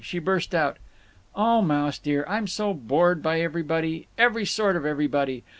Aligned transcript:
She 0.03 0.17
burst 0.17 0.55
out: 0.55 0.77
"O 1.35 1.61
Mouse 1.61 1.99
dear, 1.99 2.25
I'm 2.27 2.47
so 2.47 2.73
bored 2.73 3.21
by 3.21 3.39
everybody—every 3.39 4.45
sort 4.47 4.75
of 4.75 4.83
everybody…. 4.83 5.43